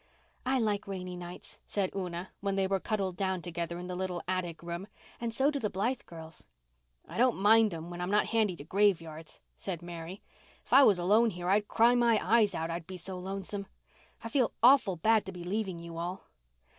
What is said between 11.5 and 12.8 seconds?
cry my eyes out